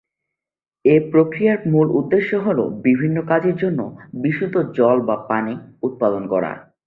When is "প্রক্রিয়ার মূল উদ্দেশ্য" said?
1.11-2.31